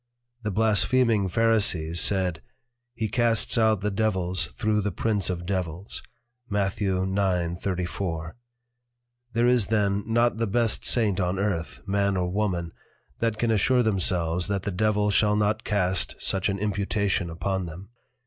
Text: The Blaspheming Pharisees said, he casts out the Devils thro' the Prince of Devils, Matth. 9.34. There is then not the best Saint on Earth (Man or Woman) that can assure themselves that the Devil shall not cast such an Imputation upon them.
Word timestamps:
The 0.41 0.49
Blaspheming 0.49 1.27
Pharisees 1.29 2.01
said, 2.01 2.41
he 2.95 3.07
casts 3.07 3.55
out 3.55 3.81
the 3.81 3.91
Devils 3.91 4.47
thro' 4.55 4.81
the 4.81 4.91
Prince 4.91 5.29
of 5.29 5.45
Devils, 5.45 6.01
Matth. 6.49 6.79
9.34. 6.79 8.31
There 9.33 9.45
is 9.45 9.67
then 9.67 10.03
not 10.07 10.37
the 10.37 10.47
best 10.47 10.85
Saint 10.87 11.19
on 11.19 11.37
Earth 11.37 11.81
(Man 11.85 12.17
or 12.17 12.31
Woman) 12.31 12.71
that 13.19 13.37
can 13.37 13.51
assure 13.51 13.83
themselves 13.83 14.47
that 14.47 14.63
the 14.63 14.71
Devil 14.71 15.11
shall 15.11 15.35
not 15.35 15.63
cast 15.63 16.15
such 16.17 16.49
an 16.49 16.57
Imputation 16.57 17.29
upon 17.29 17.67
them. 17.67 17.89